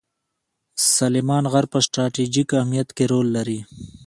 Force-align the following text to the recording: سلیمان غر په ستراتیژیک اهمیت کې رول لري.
سلیمان 0.95 1.43
غر 1.51 1.65
په 1.73 1.77
ستراتیژیک 1.85 2.49
اهمیت 2.59 2.89
کې 2.97 3.05
رول 3.11 3.27
لري. 3.35 3.59